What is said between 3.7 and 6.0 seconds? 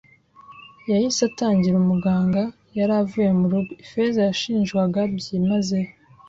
Ifeza yashinjwaga byimazeyo